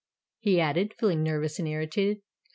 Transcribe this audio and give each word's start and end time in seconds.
he 0.39 0.59
added, 0.59 0.95
feeling 0.97 1.21
nervous 1.21 1.59
and 1.59 1.67
irritated. 1.67 2.23